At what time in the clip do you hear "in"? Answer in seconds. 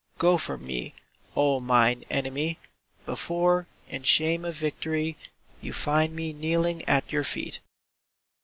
3.87-4.01